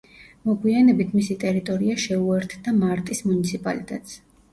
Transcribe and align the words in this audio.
მოგვიანებით 0.49 1.11
მისი 1.17 1.35
ტერიტორია 1.43 1.97
შეუერთდა 2.03 2.73
მარტის 2.79 3.21
მუნიციპალიტეტს. 3.27 4.17